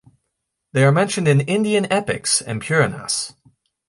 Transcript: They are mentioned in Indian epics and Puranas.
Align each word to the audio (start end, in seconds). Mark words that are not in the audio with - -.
They 0.71 0.83
are 0.83 0.91
mentioned 0.91 1.27
in 1.27 1.41
Indian 1.41 1.85
epics 1.93 2.41
and 2.41 2.59
Puranas. 2.59 3.35